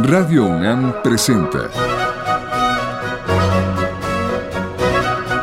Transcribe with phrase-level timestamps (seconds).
[0.00, 1.68] Radio UNAM presenta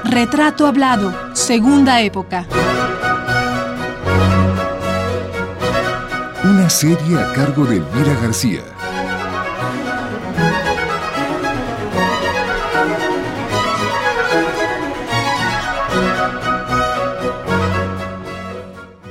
[0.05, 2.47] Retrato Hablado, Segunda Época.
[6.45, 8.61] Una serie a cargo de Elvira García.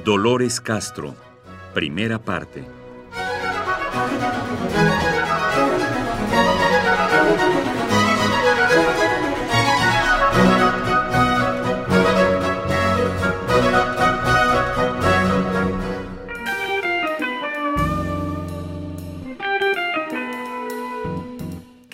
[0.05, 1.15] Dolores Castro,
[1.75, 2.65] primera parte.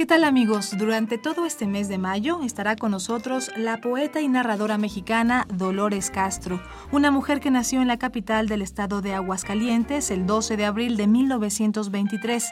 [0.01, 0.77] ¿Qué tal amigos?
[0.79, 6.11] Durante todo este mes de mayo estará con nosotros la poeta y narradora mexicana Dolores
[6.11, 10.65] Castro, una mujer que nació en la capital del estado de Aguascalientes el 12 de
[10.65, 12.51] abril de 1923.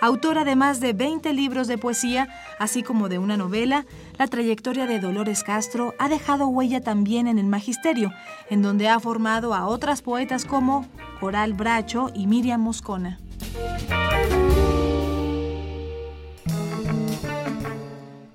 [0.00, 3.86] Autora de más de 20 libros de poesía, así como de una novela,
[4.18, 8.12] la trayectoria de Dolores Castro ha dejado huella también en el magisterio,
[8.50, 10.86] en donde ha formado a otras poetas como
[11.20, 13.18] Coral Bracho y Miriam Moscona.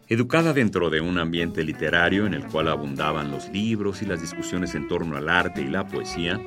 [0.08, 4.73] Educada dentro de un ambiente literario en el cual abundaban los libros y las discusiones
[4.73, 6.42] en torno al arte y la poesía,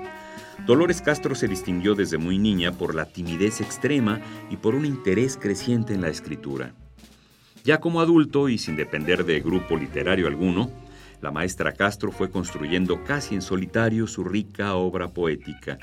[0.67, 5.37] Dolores Castro se distinguió desde muy niña por la timidez extrema y por un interés
[5.37, 6.73] creciente en la escritura.
[7.65, 10.71] Ya como adulto y sin depender de grupo literario alguno,
[11.21, 15.79] la maestra Castro fue construyendo casi en solitario su rica obra poética,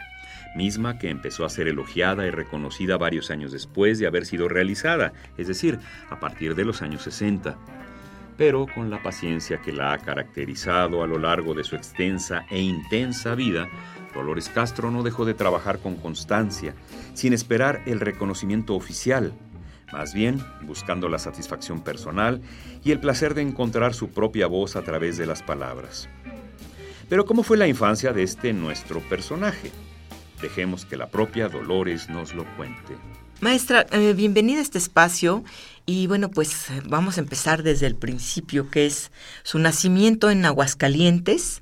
[0.56, 5.12] misma que empezó a ser elogiada y reconocida varios años después de haber sido realizada,
[5.38, 7.58] es decir, a partir de los años 60.
[8.40, 12.62] Pero con la paciencia que la ha caracterizado a lo largo de su extensa e
[12.62, 13.68] intensa vida,
[14.16, 16.74] Dolores Castro no dejó de trabajar con constancia,
[17.14, 19.34] sin esperar el reconocimiento oficial,
[19.92, 22.42] más bien buscando la satisfacción personal
[22.82, 26.08] y el placer de encontrar su propia voz a través de las palabras.
[27.10, 29.70] Pero ¿cómo fue la infancia de este nuestro personaje?
[30.42, 32.96] Dejemos que la propia Dolores nos lo cuente.
[33.42, 35.46] Maestra, eh, bienvenida a este espacio
[35.86, 39.12] y bueno, pues vamos a empezar desde el principio, que es
[39.44, 41.62] su nacimiento en Aguascalientes.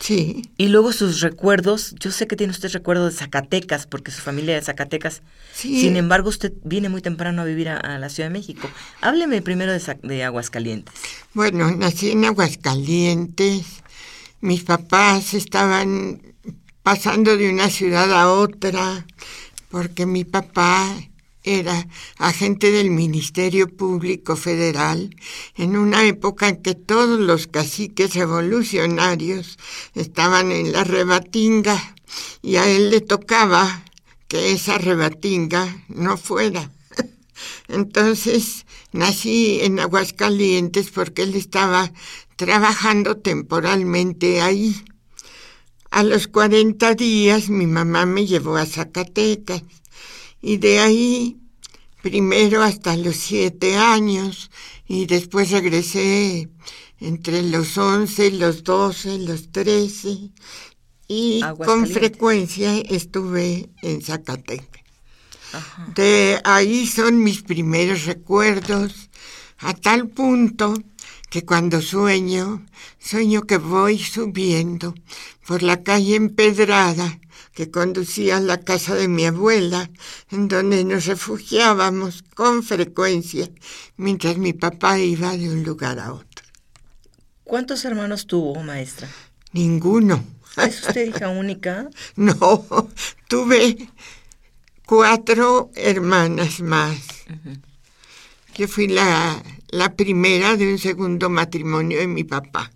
[0.00, 0.48] Sí.
[0.56, 1.94] Y luego sus recuerdos.
[2.00, 5.22] Yo sé que tiene usted recuerdos de Zacatecas, porque su familia es de Zacatecas.
[5.52, 5.80] Sí.
[5.80, 8.70] Sin embargo, usted viene muy temprano a vivir a, a la Ciudad de México.
[9.02, 9.72] Hábleme primero
[10.02, 10.94] de Aguascalientes.
[11.34, 13.66] Bueno, nací en Aguascalientes.
[14.40, 16.22] Mis papás estaban
[16.82, 19.04] pasando de una ciudad a otra
[19.70, 20.96] porque mi papá
[21.42, 25.14] era agente del Ministerio Público Federal
[25.56, 29.58] en una época en que todos los caciques revolucionarios
[29.94, 31.96] estaban en la rebatinga
[32.42, 33.84] y a él le tocaba
[34.26, 36.70] que esa rebatinga no fuera.
[37.68, 41.92] Entonces nací en Aguascalientes porque él estaba
[42.36, 44.84] trabajando temporalmente ahí.
[45.90, 49.62] A los 40 días mi mamá me llevó a Zacatecas
[50.40, 51.36] y de ahí
[52.02, 54.50] primero hasta los siete años
[54.86, 56.48] y después regresé
[57.00, 60.30] entre los 11, los 12, los 13
[61.08, 64.82] y con frecuencia estuve en Zacatecas.
[65.52, 65.92] Ajá.
[65.94, 69.08] De ahí son mis primeros recuerdos,
[69.58, 70.74] a tal punto
[71.30, 72.66] que cuando sueño,
[72.98, 74.94] sueño que voy subiendo
[75.46, 77.18] por la calle empedrada
[77.58, 79.90] que conducía a la casa de mi abuela,
[80.30, 83.50] en donde nos refugiábamos con frecuencia
[83.96, 86.46] mientras mi papá iba de un lugar a otro.
[87.42, 89.08] ¿Cuántos hermanos tuvo, maestra?
[89.52, 90.24] Ninguno.
[90.56, 91.90] ¿Es usted hija única?
[92.14, 92.64] No,
[93.26, 93.90] tuve
[94.86, 97.00] cuatro hermanas más.
[98.54, 102.70] Yo fui la, la primera de un segundo matrimonio de mi papá.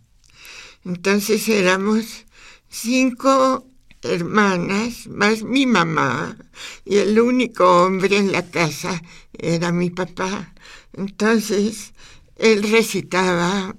[0.85, 2.25] Entonces éramos
[2.69, 3.65] cinco
[4.03, 6.37] hermanas más mi mamá
[6.85, 9.03] y el único hombre en la casa
[9.33, 10.53] era mi papá.
[10.93, 11.93] Entonces
[12.37, 13.75] él recitaba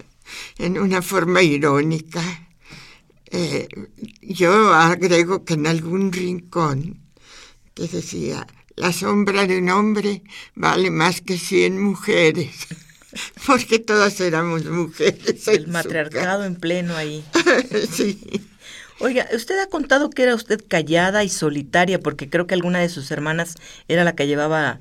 [0.58, 2.22] en una forma irónica.
[3.26, 3.66] Eh,
[4.20, 7.00] yo agrego que en algún rincón
[7.74, 8.46] que decía,
[8.76, 10.22] la sombra de un hombre
[10.54, 12.50] vale más que cien mujeres,
[13.46, 15.48] porque todas éramos mujeres.
[15.48, 17.24] El matriarcado en pleno ahí.
[17.90, 18.20] sí.
[19.02, 22.88] Oiga, usted ha contado que era usted callada y solitaria, porque creo que alguna de
[22.88, 23.56] sus hermanas
[23.88, 24.78] era la que llevaba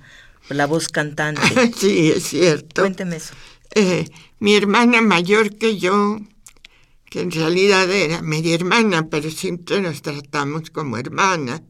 [0.49, 1.41] la voz cantante.
[1.75, 2.83] sí, es cierto.
[2.83, 3.33] Cuénteme eso.
[3.73, 4.07] Eh,
[4.37, 6.19] mi hermana mayor que yo,
[7.09, 11.63] que en realidad era media hermana, pero siempre nos tratamos como hermana,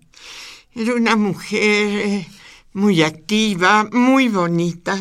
[0.76, 2.28] era una mujer eh,
[2.74, 4.98] muy activa, muy bonita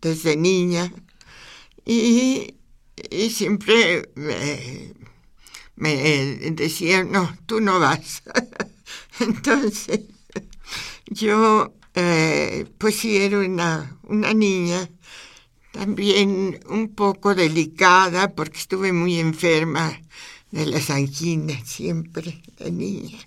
[0.00, 0.92] desde niña
[1.84, 2.54] y,
[3.30, 4.92] siempre me,
[5.80, 5.96] me
[6.52, 8.22] decía, no, tú no vas.
[9.20, 10.00] Entonces,
[11.06, 14.88] yo, eh, pues sí, era una, una niña
[15.72, 20.00] también un poco delicada porque estuve muy enferma
[20.50, 23.18] de las anginas siempre de niña.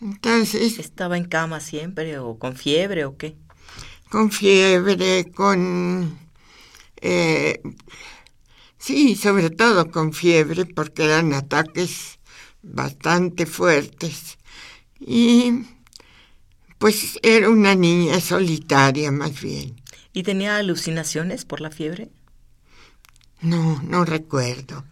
[0.00, 0.78] Entonces...
[0.78, 3.36] ¿Estaba en cama siempre o con fiebre o qué?
[4.10, 6.18] Con fiebre, con...
[7.00, 7.62] Eh,
[8.82, 12.18] sí, sobre todo con fiebre porque eran ataques
[12.62, 14.38] bastante fuertes.
[14.98, 15.64] Y
[16.78, 19.80] pues era una niña solitaria más bien.
[20.12, 22.10] ¿Y tenía alucinaciones por la fiebre?
[23.40, 24.84] No, no recuerdo.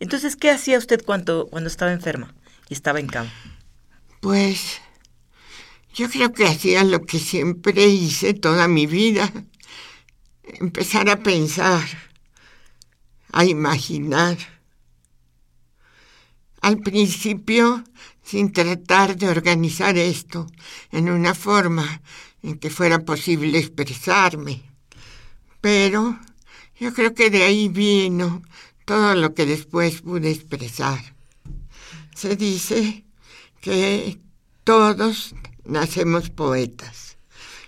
[0.00, 2.34] Entonces, ¿qué hacía usted cuando, cuando estaba enferma
[2.68, 3.32] y estaba en cama?
[4.20, 4.80] Pues
[5.94, 9.32] yo creo que hacía lo que siempre hice toda mi vida.
[10.44, 11.82] Empezar a pensar,
[13.32, 14.36] a imaginar.
[16.60, 17.84] Al principio
[18.28, 20.46] sin tratar de organizar esto
[20.92, 22.02] en una forma
[22.42, 24.62] en que fuera posible expresarme.
[25.62, 26.18] Pero
[26.78, 28.42] yo creo que de ahí vino
[28.84, 31.00] todo lo que después pude expresar.
[32.14, 33.04] Se dice
[33.62, 34.18] que
[34.62, 35.34] todos
[35.64, 37.16] nacemos poetas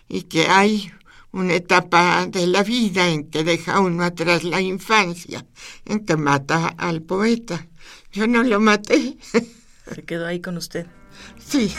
[0.09, 0.93] y que hay
[1.33, 5.47] una etapa de la vida en que deja uno atrás la infancia,
[5.85, 7.67] en que mata al poeta.
[8.13, 9.17] Yo no lo maté.
[9.95, 10.87] Se quedó ahí con usted.
[11.39, 11.73] Sí.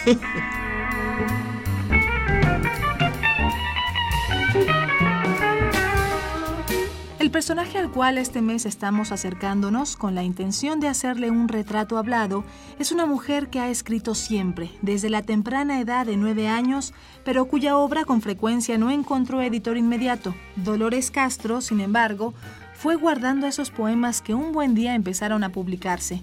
[7.32, 11.98] El personaje al cual este mes estamos acercándonos con la intención de hacerle un retrato
[11.98, 12.44] hablado
[12.78, 16.94] es una mujer que ha escrito siempre, desde la temprana edad de nueve años,
[17.24, 20.36] pero cuya obra con frecuencia no encontró editor inmediato.
[20.58, 22.34] Dolores Castro, sin embargo,
[22.74, 26.22] fue guardando esos poemas que un buen día empezaron a publicarse.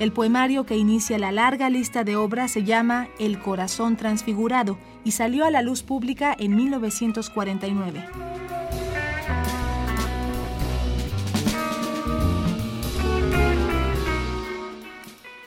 [0.00, 5.12] El poemario que inicia la larga lista de obras se llama El corazón transfigurado y
[5.12, 8.37] salió a la luz pública en 1949.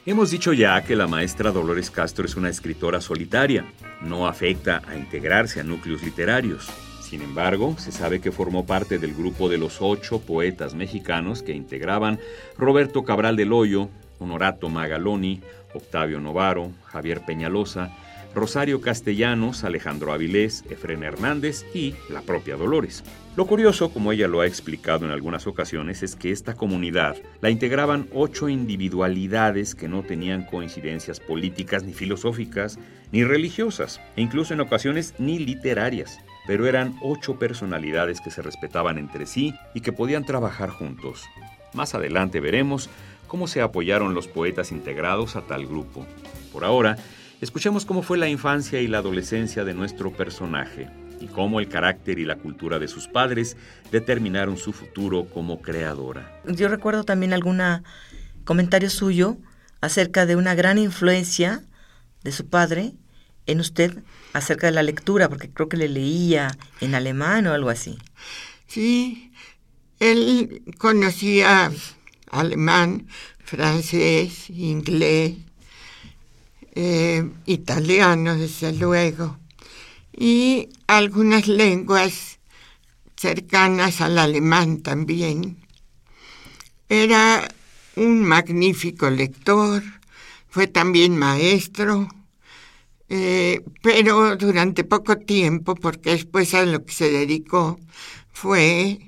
[0.03, 3.71] Hemos dicho ya que la maestra Dolores Castro es una escritora solitaria,
[4.01, 6.71] no afecta a integrarse a núcleos literarios.
[7.03, 11.51] Sin embargo, se sabe que formó parte del grupo de los ocho poetas mexicanos que
[11.51, 12.19] integraban
[12.57, 17.95] Roberto Cabral del Hoyo, Honorato Magaloni, Octavio Novaro, Javier Peñalosa,
[18.33, 23.03] Rosario Castellanos, Alejandro Avilés, Efren Hernández y la propia Dolores.
[23.35, 27.49] Lo curioso, como ella lo ha explicado en algunas ocasiones, es que esta comunidad la
[27.49, 32.79] integraban ocho individualidades que no tenían coincidencias políticas, ni filosóficas,
[33.11, 38.97] ni religiosas, e incluso en ocasiones ni literarias, pero eran ocho personalidades que se respetaban
[38.97, 41.23] entre sí y que podían trabajar juntos.
[41.73, 42.89] Más adelante veremos
[43.27, 46.05] cómo se apoyaron los poetas integrados a tal grupo.
[46.51, 46.97] Por ahora,
[47.41, 50.87] escuchemos cómo fue la infancia y la adolescencia de nuestro personaje
[51.19, 53.57] y cómo el carácter y la cultura de sus padres
[53.91, 56.41] determinaron su futuro como creadora.
[56.45, 57.61] Yo recuerdo también algún
[58.43, 59.37] comentario suyo
[59.81, 61.63] acerca de una gran influencia
[62.23, 62.93] de su padre
[63.47, 64.03] en usted
[64.33, 67.97] acerca de la lectura, porque creo que le leía en alemán o algo así.
[68.67, 69.31] Sí,
[69.99, 71.71] él conocía
[72.29, 73.07] alemán,
[73.43, 75.35] francés, inglés,
[76.73, 79.37] eh, italiano, desde luego,
[80.11, 82.39] y algunas lenguas
[83.15, 85.57] cercanas al alemán también.
[86.89, 87.47] Era
[87.95, 89.83] un magnífico lector,
[90.49, 92.09] fue también maestro,
[93.09, 97.79] eh, pero durante poco tiempo, porque después a lo que se dedicó
[98.31, 98.99] fue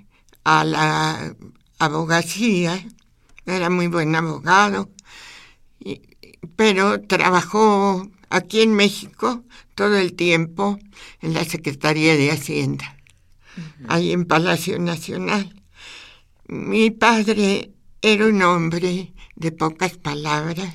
[0.44, 1.36] a la
[1.80, 2.84] abogacía
[3.46, 4.90] era muy buen abogado,
[6.56, 9.44] pero trabajó aquí en México
[9.76, 10.80] todo el tiempo
[11.22, 12.98] en la Secretaría de Hacienda,
[13.88, 15.62] ahí en Palacio Nacional.
[16.48, 17.72] Mi padre
[18.02, 20.74] era un hombre de pocas palabras,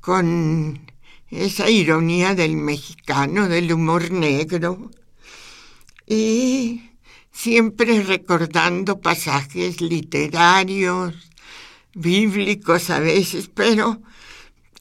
[0.00, 0.80] con
[1.30, 4.90] esa ironía del mexicano, del humor negro,
[6.06, 6.90] y
[7.30, 11.14] siempre recordando pasajes literarios,
[11.94, 14.00] bíblicos a veces, pero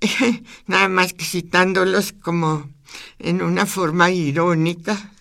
[0.68, 2.70] nada más que citándolos como
[3.20, 5.12] en una forma irónica.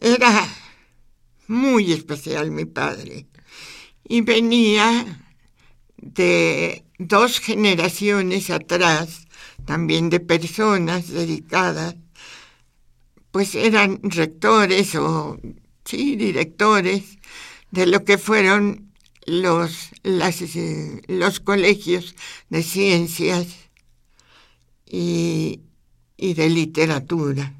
[0.00, 0.46] Era
[1.48, 3.26] muy especial mi padre
[4.08, 5.20] y venía
[5.96, 9.26] de dos generaciones atrás,
[9.64, 11.96] también de personas dedicadas
[13.36, 15.38] pues eran rectores o,
[15.84, 17.18] sí, directores
[17.70, 18.94] de lo que fueron
[19.26, 22.14] los, eh, los colegios
[22.48, 23.65] de ciencias
[24.86, 25.60] y,
[26.16, 27.52] y de literatura,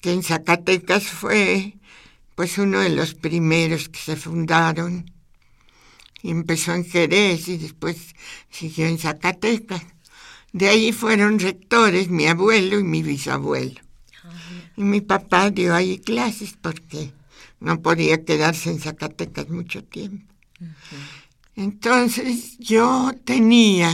[0.00, 1.74] que en Zacatecas fue
[2.40, 5.10] pues uno de los primeros que se fundaron.
[6.22, 8.14] Y empezó en Jerez y después
[8.48, 9.82] siguió en Zacatecas.
[10.50, 13.80] De ahí fueron rectores mi abuelo y mi bisabuelo.
[14.74, 17.12] Y mi papá dio ahí clases porque
[17.60, 20.24] no podía quedarse en Zacatecas mucho tiempo.
[21.56, 23.92] Entonces yo tenía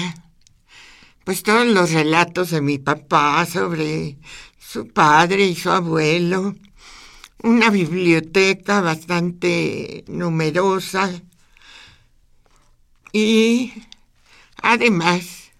[1.27, 4.17] pues todos los relatos de mi papá sobre
[4.61, 6.55] su padre y su abuelo,
[7.43, 11.11] una biblioteca bastante numerosa
[13.13, 13.73] y
[14.63, 15.51] además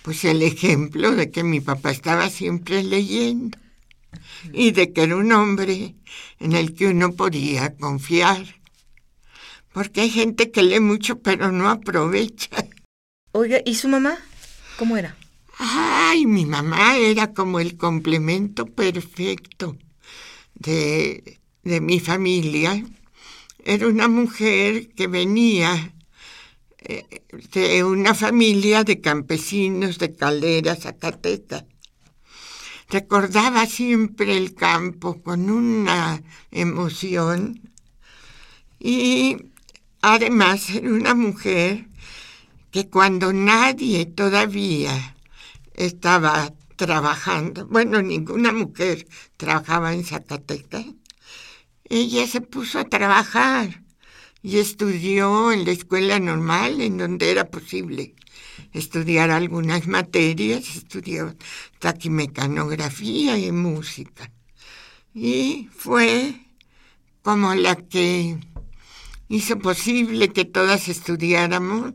[0.00, 3.58] pues el ejemplo de que mi papá estaba siempre leyendo
[4.54, 5.96] y de que era un hombre
[6.38, 8.42] en el que uno podía confiar.
[9.74, 12.48] Porque hay gente que lee mucho pero no aprovecha.
[13.32, 14.18] Oiga, ¿y su mamá?
[14.82, 15.14] ¿Cómo era?
[15.58, 19.76] Ay, mi mamá era como el complemento perfecto
[20.54, 22.84] de, de mi familia.
[23.64, 25.94] Era una mujer que venía
[26.80, 27.22] eh,
[27.52, 31.64] de una familia de campesinos de Caldera, Zacatecas.
[32.88, 37.70] Recordaba siempre el campo con una emoción
[38.80, 39.36] y
[40.00, 41.86] además era una mujer
[42.72, 45.14] que cuando nadie todavía
[45.74, 50.86] estaba trabajando, bueno, ninguna mujer trabajaba en Zacatecas,
[51.84, 53.82] ella se puso a trabajar
[54.42, 58.14] y estudió en la escuela normal, en donde era posible
[58.72, 61.36] estudiar algunas materias, estudió
[61.78, 64.32] taquimecanografía y música.
[65.14, 66.40] Y fue
[67.20, 68.38] como la que
[69.28, 71.92] hizo posible que todas estudiáramos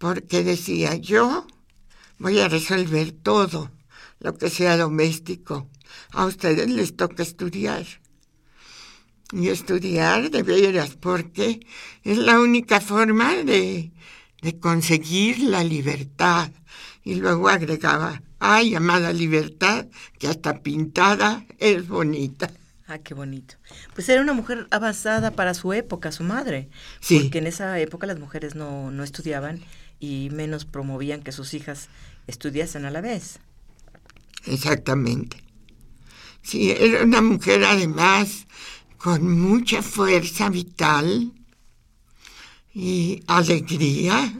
[0.00, 1.46] porque decía, yo
[2.18, 3.70] voy a resolver todo
[4.18, 5.68] lo que sea doméstico.
[6.12, 7.84] A ustedes les toca estudiar.
[9.30, 11.60] Y estudiar de veras, porque
[12.02, 13.92] es la única forma de,
[14.40, 16.50] de conseguir la libertad.
[17.04, 19.86] Y luego agregaba, ay, amada libertad,
[20.18, 22.50] que hasta pintada es bonita.
[22.86, 23.56] Ah, qué bonito.
[23.94, 26.70] Pues era una mujer avanzada para su época, su madre.
[27.00, 27.20] Sí.
[27.20, 29.60] Porque en esa época las mujeres no, no estudiaban
[30.00, 31.88] y menos promovían que sus hijas
[32.26, 33.38] estudiasen a la vez.
[34.46, 35.36] Exactamente.
[36.42, 38.46] Sí, era una mujer además
[38.96, 41.32] con mucha fuerza vital
[42.74, 44.32] y alegría.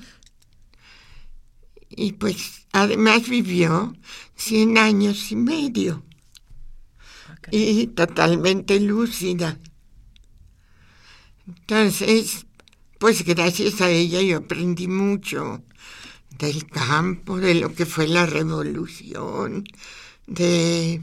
[1.91, 3.95] Y pues además vivió
[4.37, 6.03] 100 años y medio.
[7.51, 9.59] Y totalmente lúcida.
[11.47, 12.47] Entonces,
[13.01, 15.63] pues gracias a ella yo aprendí mucho
[16.39, 19.65] del campo, de lo que fue la revolución,
[20.27, 21.01] de,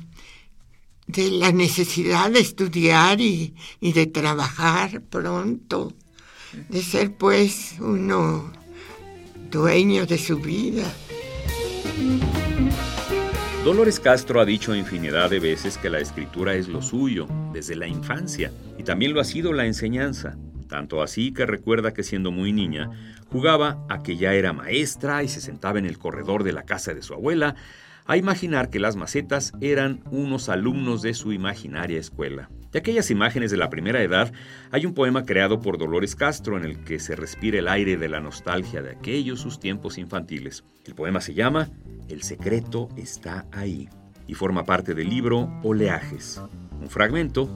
[1.08, 5.92] de la necesidad de estudiar y, y de trabajar pronto,
[6.70, 8.54] de ser pues uno
[9.50, 10.94] dueño de su vida.
[13.64, 17.88] Dolores Castro ha dicho infinidad de veces que la escritura es lo suyo, desde la
[17.88, 20.38] infancia, y también lo ha sido la enseñanza
[20.68, 22.90] tanto así que recuerda que siendo muy niña,
[23.28, 26.94] jugaba a que ya era maestra y se sentaba en el corredor de la casa
[26.94, 27.56] de su abuela,
[28.06, 32.50] a imaginar que las macetas eran unos alumnos de su imaginaria escuela.
[32.72, 34.32] De aquellas imágenes de la primera edad,
[34.72, 38.10] hay un poema creado por Dolores Castro en el que se respira el aire de
[38.10, 40.64] la nostalgia de aquellos sus tiempos infantiles.
[40.86, 41.70] El poema se llama
[42.08, 43.90] El secreto está ahí
[44.26, 46.42] y forma parte del libro Oleajes.
[46.80, 47.50] Un fragmento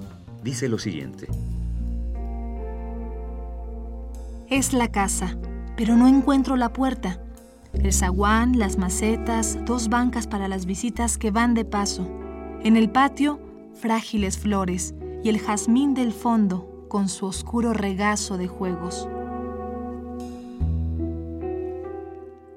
[0.44, 1.27] dice lo siguiente.
[4.51, 5.38] Es la casa,
[5.77, 7.24] pero no encuentro la puerta.
[7.72, 12.05] El zaguán, las macetas, dos bancas para las visitas que van de paso.
[12.62, 13.39] En el patio,
[13.75, 14.93] frágiles flores
[15.24, 19.08] y el jazmín del fondo con su oscuro regazo de juegos.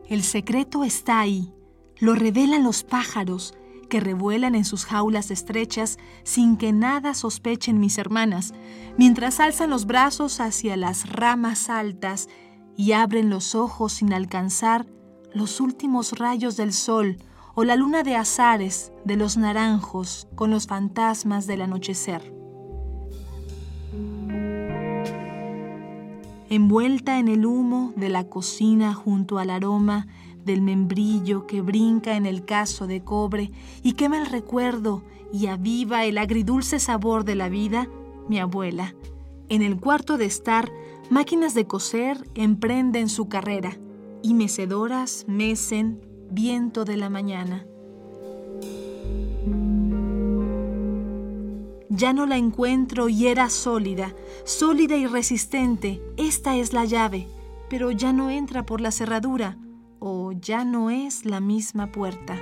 [0.08, 1.54] El secreto está ahí,
[2.00, 3.54] lo revelan los pájaros
[3.94, 8.52] que revuelan en sus jaulas estrechas sin que nada sospechen mis hermanas,
[8.98, 12.28] mientras alzan los brazos hacia las ramas altas
[12.76, 14.84] y abren los ojos sin alcanzar
[15.32, 17.18] los últimos rayos del sol
[17.54, 22.34] o la luna de azares de los naranjos con los fantasmas del anochecer.
[26.50, 30.08] Envuelta en el humo de la cocina junto al aroma
[30.44, 33.50] del membrillo que brinca en el caso de cobre
[33.82, 37.88] y quema el recuerdo y aviva el agridulce sabor de la vida,
[38.28, 38.94] mi abuela.
[39.48, 40.70] En el cuarto de estar,
[41.10, 43.76] máquinas de coser emprenden su carrera
[44.22, 47.66] y mecedoras mecen viento de la mañana.
[51.90, 56.02] Ya no la encuentro y era sólida, sólida y resistente.
[56.16, 57.28] Esta es la llave,
[57.68, 59.58] pero ya no entra por la cerradura
[60.06, 62.38] o ya no es la misma puerta.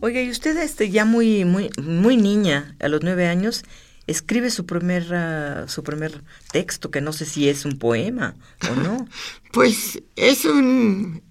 [0.00, 3.64] Oiga, y usted este, ya muy, muy, muy niña, a los nueve años,
[4.06, 8.36] escribe su primer, ah, su primer texto, que no sé si es un poema
[8.70, 9.08] o no.
[9.52, 11.22] Pues es un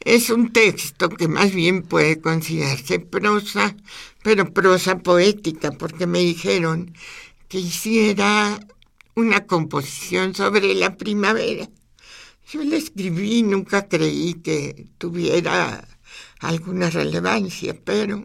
[0.00, 3.76] es un texto que más bien puede considerarse prosa,
[4.22, 6.94] pero prosa poética, porque me dijeron
[7.48, 8.58] que hiciera
[9.14, 11.68] una composición sobre la primavera.
[12.50, 15.86] Yo la escribí, nunca creí que tuviera
[16.40, 18.22] alguna relevancia, pero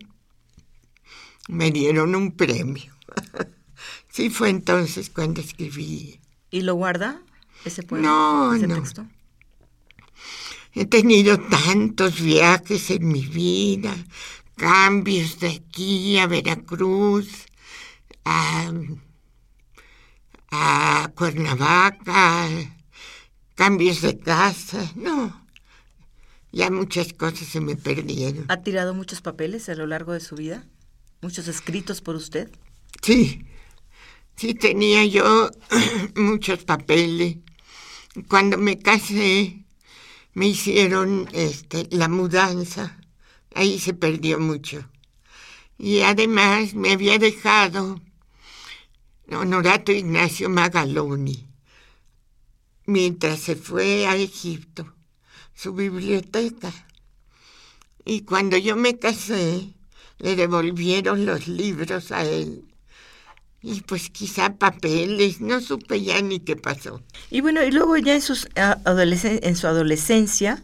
[1.48, 2.94] me dieron un premio.
[4.10, 6.20] sí fue entonces cuando escribí.
[6.52, 7.22] ¿Y lo guarda
[7.66, 8.08] ese poema?
[8.08, 8.76] No, ese no.
[8.76, 9.08] texto?
[10.74, 13.96] He tenido tantos viajes en mi vida,
[14.56, 17.46] cambios de aquí a Veracruz,
[18.24, 18.72] a,
[20.52, 22.48] a Cuernavaca,
[23.56, 24.92] cambios de casa.
[24.96, 25.46] No,
[26.52, 28.46] ya muchas cosas se me perdieron.
[28.50, 30.66] ¿Ha tirado muchos papeles a lo largo de su vida?
[31.22, 32.50] ¿Muchos escritos por usted?
[33.02, 33.46] Sí,
[34.36, 35.50] sí tenía yo
[36.16, 37.38] muchos papeles.
[38.28, 39.66] Cuando me casé,
[40.34, 42.98] me hicieron este, la mudanza.
[43.54, 44.90] Ahí se perdió mucho.
[45.78, 48.02] Y además me había dejado
[49.34, 51.48] Honorato Ignacio Magaloni,
[52.86, 54.94] mientras se fue a Egipto,
[55.54, 56.72] su biblioteca.
[58.06, 59.74] Y cuando yo me casé,
[60.18, 62.66] le devolvieron los libros a él.
[63.62, 67.02] Y pues quizá papeles, no supe ya ni qué pasó.
[67.30, 70.64] Y bueno, y luego ya en, sus, adolescen- en su adolescencia,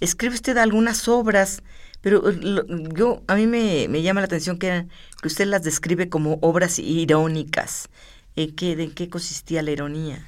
[0.00, 1.62] escribe usted algunas obras,
[2.02, 4.86] pero eh, lo- yo a mí me, me llama la atención que,
[5.20, 7.88] que usted las describe como obras irónicas.
[8.36, 10.26] Eh, ¿qué, ¿De qué consistía la ironía?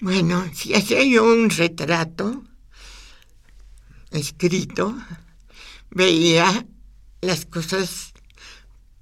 [0.00, 2.42] Bueno, si hacía yo un retrato
[4.10, 4.96] escrito,
[5.90, 6.66] veía
[7.20, 8.12] las cosas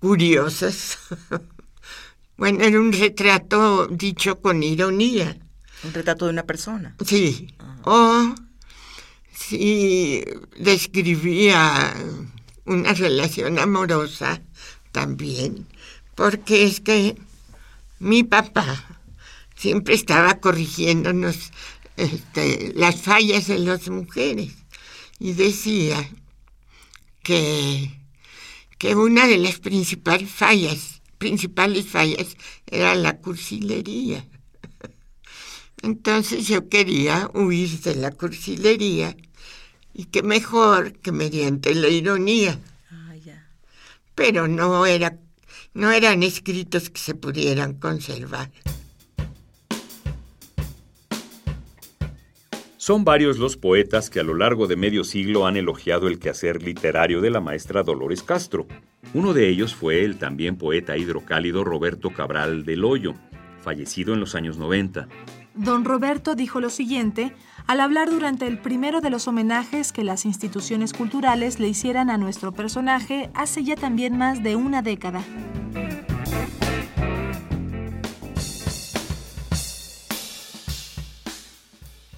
[0.01, 0.99] curiosas.
[2.37, 5.37] bueno, era un retrato dicho con ironía.
[5.85, 6.97] Un retrato de una persona.
[7.05, 7.55] Sí.
[7.85, 8.35] O
[9.39, 10.25] si
[10.59, 11.95] describía
[12.65, 14.43] una relación amorosa
[14.93, 15.67] también,
[16.15, 17.17] porque es que
[18.01, 19.01] mi papá
[19.57, 21.51] siempre estaba corrigiéndonos
[21.97, 24.53] este, las fallas de las mujeres
[25.19, 25.97] y decía
[27.23, 27.91] que,
[28.77, 34.27] que una de las principales fallas, principales fallas era la cursilería.
[35.83, 39.17] Entonces yo quería huir de la cursilería
[39.99, 42.57] y qué mejor que mediante la ironía,
[42.91, 43.49] Ah, ya.
[44.15, 45.19] pero no era
[45.75, 48.51] no eran escritos que se pudieran conservar.
[52.77, 56.63] Son varios los poetas que a lo largo de medio siglo han elogiado el quehacer
[56.63, 58.67] literario de la maestra Dolores Castro.
[59.15, 63.15] Uno de ellos fue el también poeta hidrocálido Roberto Cabral del Hoyo,
[63.61, 65.07] fallecido en los años 90.
[65.59, 67.33] Don Roberto dijo lo siguiente
[67.67, 72.17] al hablar durante el primero de los homenajes que las instituciones culturales le hicieran a
[72.17, 75.25] nuestro personaje hace ya también más de una década.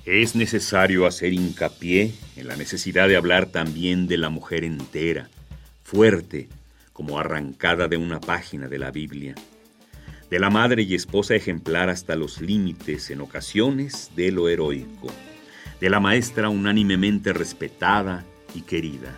[0.04, 5.30] Es necesario hacer hincapié en la necesidad de hablar también de la mujer entera,
[5.82, 6.48] fuerte,
[6.92, 9.34] como arrancada de una página de la Biblia,
[10.30, 15.08] de la madre y esposa ejemplar hasta los límites en ocasiones de lo heroico,
[15.80, 19.16] de la maestra unánimemente respetada y querida.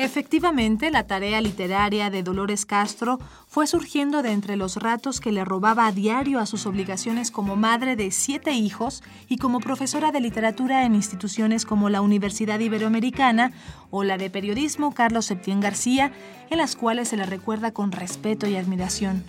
[0.00, 5.44] Efectivamente, la tarea literaria de Dolores Castro fue surgiendo de entre los ratos que le
[5.44, 10.20] robaba a diario a sus obligaciones como madre de siete hijos y como profesora de
[10.20, 13.50] literatura en instituciones como la Universidad Iberoamericana
[13.90, 16.12] o la de periodismo Carlos Septién García,
[16.48, 19.24] en las cuales se le recuerda con respeto y admiración.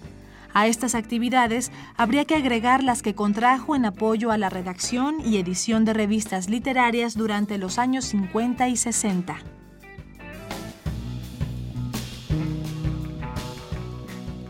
[0.53, 5.37] A estas actividades habría que agregar las que contrajo en apoyo a la redacción y
[5.37, 9.58] edición de revistas literarias durante los años 50 y 60.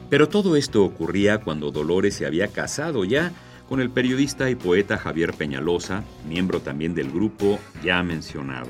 [0.09, 3.31] Pero todo esto ocurría cuando Dolores se había casado ya
[3.67, 8.69] con el periodista y poeta Javier Peñalosa, miembro también del grupo ya mencionado.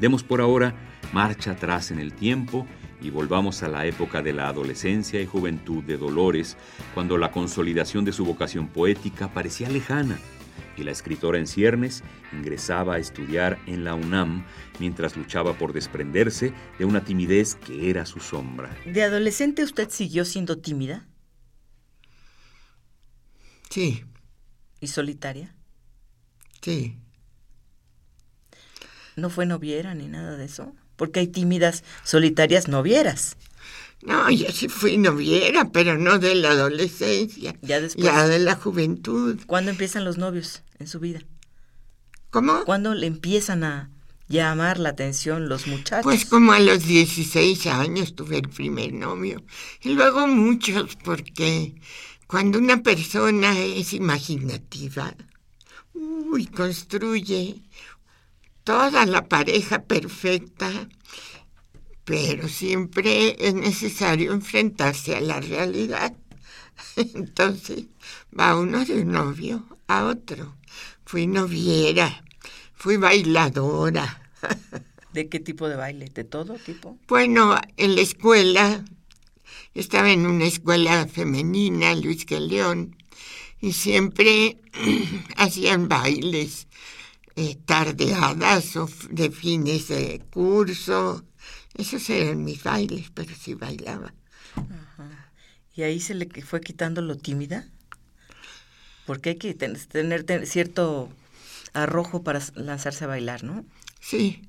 [0.00, 0.74] Demos por ahora
[1.12, 2.66] marcha atrás en el tiempo
[3.02, 6.56] y volvamos a la época de la adolescencia y juventud de Dolores,
[6.94, 10.18] cuando la consolidación de su vocación poética parecía lejana
[10.78, 14.46] y la escritora en ciernes ingresaba a estudiar en la UNAM
[14.78, 18.74] mientras luchaba por desprenderse de una timidez que era su sombra.
[18.86, 21.06] ¿De adolescente usted siguió siendo tímida?
[23.70, 24.04] Sí,
[24.80, 25.54] ¿Y solitaria?
[26.62, 26.96] sí.
[29.16, 30.76] ¿No fue noviera ni nada de eso?
[30.94, 33.36] Porque hay tímidas solitarias novieras.
[34.02, 37.56] No, yo sí fui noviera, pero no de la adolescencia.
[37.62, 38.04] Ya después.
[38.04, 39.38] Ya de la juventud.
[39.46, 41.20] ¿Cuándo empiezan los novios en su vida?
[42.30, 42.64] ¿Cómo?
[42.64, 43.90] ¿Cuándo le empiezan a
[44.28, 46.04] llamar la atención los muchachos?
[46.04, 49.42] Pues como a los 16 años tuve el primer novio.
[49.82, 51.74] Y luego muchos, porque
[52.26, 55.14] cuando una persona es imaginativa,
[55.94, 57.62] uy, construye
[58.62, 60.70] toda la pareja perfecta,
[62.08, 66.14] pero siempre es necesario enfrentarse a la realidad.
[66.96, 67.84] Entonces
[68.36, 70.56] va uno de un novio a otro.
[71.04, 72.24] Fui noviera,
[72.74, 74.22] fui bailadora.
[75.12, 76.06] ¿De qué tipo de baile?
[76.06, 76.98] ¿De todo tipo?
[77.08, 78.82] Bueno, en la escuela,
[79.74, 82.96] estaba en una escuela femenina, Luis León,
[83.60, 84.56] y siempre
[85.36, 86.68] hacían bailes,
[87.36, 91.27] eh, tardeadas o de fines de curso.
[91.74, 94.12] Esos eran mis bailes, pero sí bailaba.
[95.74, 97.68] ¿Y ahí se le fue quitando lo tímida?
[99.06, 101.08] Porque hay que ten- tener, ten- cierto
[101.72, 103.64] arrojo para lanzarse a bailar, ¿no?
[104.00, 104.42] Sí,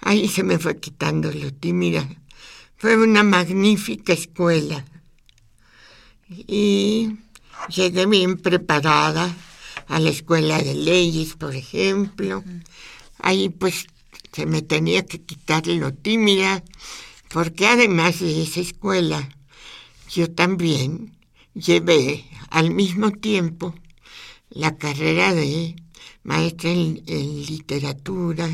[0.00, 2.06] ahí se me fue quitando lo tímida.
[2.76, 4.84] Fue una magnífica escuela.
[6.28, 7.16] Y
[7.68, 9.34] llegué bien preparada
[9.88, 12.44] a la escuela de leyes, por ejemplo.
[13.18, 13.86] Ahí pues
[14.36, 16.62] se me tenía que quitar lo tímida,
[17.30, 19.30] porque además de esa escuela,
[20.10, 21.16] yo también
[21.54, 23.74] llevé al mismo tiempo
[24.50, 25.76] la carrera de
[26.22, 28.46] maestra en, en literatura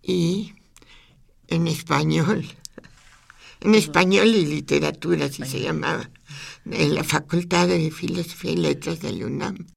[0.00, 0.52] y
[1.48, 2.46] en español.
[3.62, 6.08] En español y literatura, así se llamaba,
[6.66, 9.75] en la Facultad de Filosofía y Letras de la UNAM.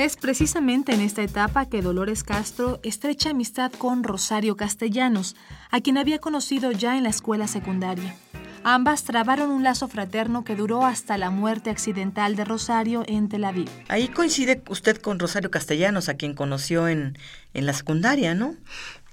[0.00, 5.36] Es precisamente en esta etapa que Dolores Castro estrecha amistad con Rosario Castellanos,
[5.70, 8.16] a quien había conocido ya en la escuela secundaria.
[8.64, 13.44] Ambas trabaron un lazo fraterno que duró hasta la muerte accidental de Rosario en Tel
[13.44, 13.68] Aviv.
[13.88, 17.18] Ahí coincide usted con Rosario Castellanos, a quien conoció en,
[17.52, 18.56] en la secundaria, ¿no?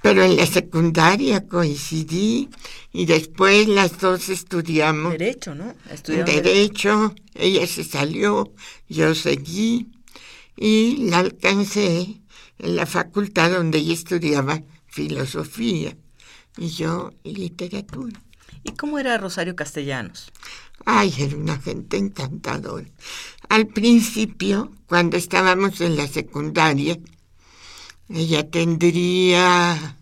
[0.01, 2.47] Pero en la secundaria coincidí
[2.93, 5.65] y después las dos estudiamos Derecho, ¿no?
[5.65, 7.13] en Estudiaron derecho.
[7.35, 8.53] Ella se salió,
[8.87, 9.91] yo seguí
[10.57, 12.21] y la alcancé
[12.57, 15.95] en la facultad donde ella estudiaba filosofía
[16.57, 18.21] y yo literatura.
[18.63, 20.31] ¿Y cómo era Rosario Castellanos?
[20.85, 22.87] Ay, era una gente encantadora.
[23.49, 26.97] Al principio, cuando estábamos en la secundaria,
[28.09, 29.97] ella tendría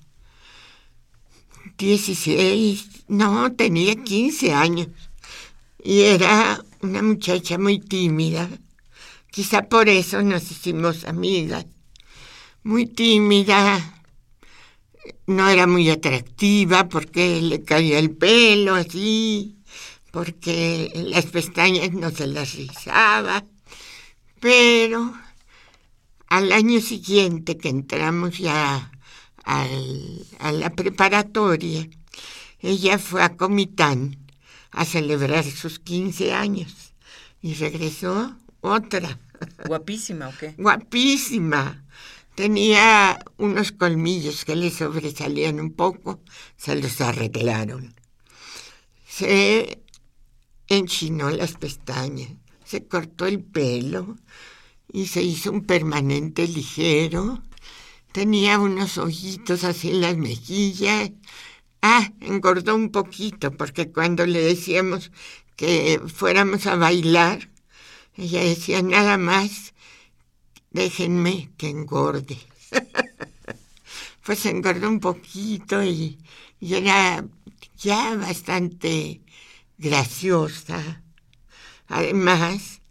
[1.78, 4.88] 16, no, tenía 15 años.
[5.84, 8.50] Y era una muchacha muy tímida.
[9.36, 11.66] Quizá por eso nos hicimos amigas.
[12.64, 14.02] Muy tímida,
[15.28, 19.58] no era muy atractiva porque le caía el pelo así,
[20.12, 23.44] porque las pestañas no se las rizaba,
[24.40, 25.14] pero
[26.28, 28.90] al año siguiente que entramos ya
[29.44, 31.90] a la preparatoria,
[32.62, 34.16] ella fue a Comitán
[34.72, 36.94] a celebrar sus 15 años
[37.42, 39.20] y regresó otra,
[39.68, 40.56] ¿Guapísima o qué?
[40.58, 41.84] guapísima.
[42.36, 46.20] Tenía unos colmillos que le sobresalían un poco,
[46.58, 47.96] se los arreglaron.
[49.08, 49.82] Se
[50.68, 52.32] enchinó las pestañas,
[52.66, 54.18] se cortó el pelo
[54.92, 57.42] y se hizo un permanente ligero.
[58.12, 61.12] Tenía unos ojitos así en las mejillas.
[61.82, 65.12] Ah, engordó un poquito porque cuando le decíamos
[65.56, 67.50] que fuéramos a bailar,
[68.18, 69.74] ella decía nada más
[70.76, 72.38] déjenme que engorde.
[74.26, 76.18] pues engordó un poquito y,
[76.60, 77.24] y era
[77.78, 79.22] ya bastante
[79.78, 81.02] graciosa.
[81.88, 82.82] Además,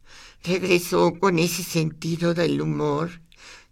[0.44, 3.20] regresó con ese sentido del humor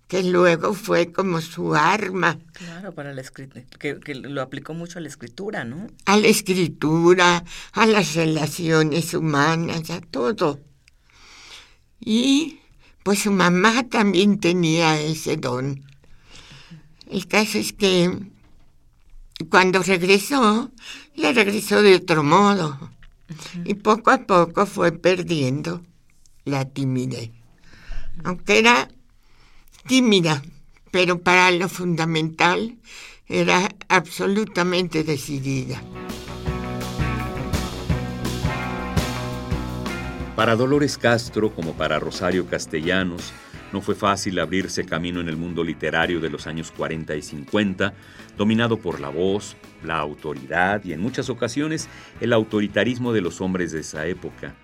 [0.09, 4.99] que luego fue como su arma Claro, para la escritura, que, que lo aplicó mucho
[4.99, 5.87] a la escritura, ¿no?
[6.05, 10.61] a la escritura, a las relaciones humanas, a todo.
[12.05, 12.59] Y
[13.03, 15.85] pues su mamá también tenía ese don.
[17.09, 18.11] El caso es que
[19.51, 20.71] cuando regresó,
[21.15, 22.91] le regresó de otro modo.
[23.65, 25.83] Y poco a poco fue perdiendo
[26.45, 27.31] la timidez.
[28.25, 28.89] Aunque era
[29.87, 30.43] tímida,
[30.91, 32.79] pero para lo fundamental
[33.27, 35.83] era absolutamente decidida.
[40.37, 43.35] Para Dolores Castro, como para Rosario Castellanos,
[43.71, 47.93] no fue fácil abrirse camino en el mundo literario de los años 40 y 50,
[48.39, 51.87] dominado por la voz, la autoridad y en muchas ocasiones
[52.23, 54.55] el autoritarismo de los hombres de esa época.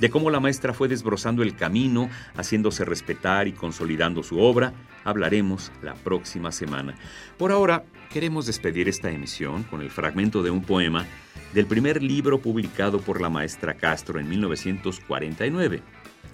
[0.00, 4.72] De cómo la maestra fue desbrozando el camino, haciéndose respetar y consolidando su obra,
[5.04, 6.94] hablaremos la próxima semana.
[7.36, 11.04] Por ahora, queremos despedir esta emisión con el fragmento de un poema
[11.52, 15.82] del primer libro publicado por la maestra Castro en 1949.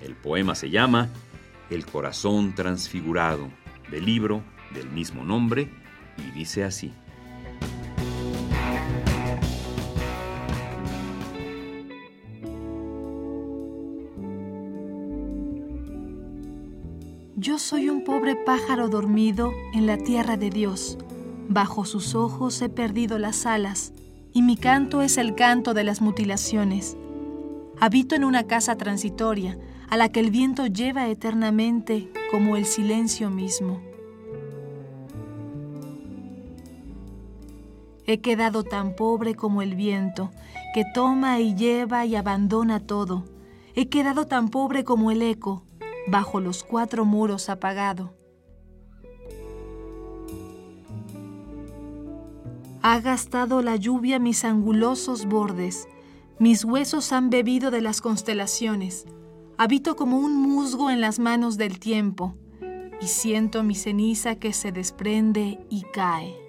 [0.01, 1.09] El poema se llama
[1.69, 3.51] el corazón transfigurado,
[3.91, 5.69] del libro del mismo nombre,
[6.19, 6.93] y dice así.
[17.47, 20.99] Yo soy un pobre pájaro dormido en la tierra de Dios.
[21.49, 23.93] Bajo sus ojos he perdido las alas,
[24.33, 26.97] y mi canto es el canto de las mutilaciones.
[27.79, 29.57] Habito en una casa transitoria,
[29.89, 33.81] a la que el viento lleva eternamente como el silencio mismo.
[38.07, 40.33] He quedado tan pobre como el viento,
[40.75, 43.25] que toma y lleva y abandona todo.
[43.77, 45.63] He quedado tan pobre como el eco,
[46.07, 48.15] bajo los cuatro muros apagado.
[52.83, 55.89] Ha gastado la lluvia mis angulosos bordes,
[56.39, 59.07] mis huesos han bebido de las constelaciones,
[59.59, 62.37] Habito como un musgo en las manos del tiempo
[63.01, 66.46] y siento mi ceniza que se desprende y cae.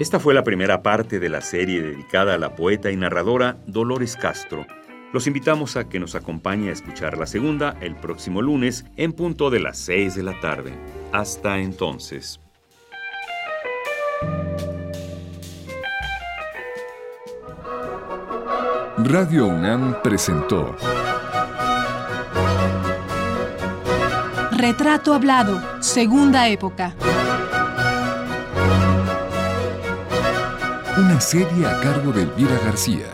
[0.00, 4.16] Esta fue la primera parte de la serie dedicada a la poeta y narradora Dolores
[4.16, 4.66] Castro.
[5.12, 9.50] Los invitamos a que nos acompañe a escuchar la segunda el próximo lunes en punto
[9.50, 10.72] de las 6 de la tarde.
[11.12, 12.40] Hasta entonces.
[18.96, 20.76] Radio UNAM presentó
[24.52, 26.96] Retrato Hablado, Segunda Época.
[31.00, 33.06] Una serie a cargo de Elvira García.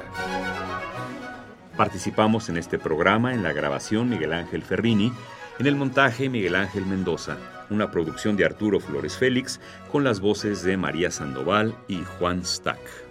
[1.76, 5.12] Participamos en este programa en la grabación Miguel Ángel Ferrini,
[5.60, 7.36] en el montaje Miguel Ángel Mendoza,
[7.70, 9.60] una producción de Arturo Flores Félix
[9.92, 13.05] con las voces de María Sandoval y Juan Stack.